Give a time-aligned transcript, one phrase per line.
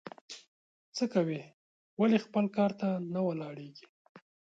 [0.95, 1.41] څه کوې؟
[1.99, 3.85] ولي خپل کار ته نه ولاړېږې؟